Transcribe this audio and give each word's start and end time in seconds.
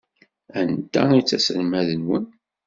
Anta 0.59 1.01
ay 1.09 1.21
d 1.23 1.27
taselmadt-nwen? 1.29 2.25